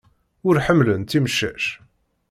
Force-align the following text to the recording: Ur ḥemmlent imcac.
Ur 0.47 0.55
ḥemmlent 0.65 1.15
imcac. 1.17 1.63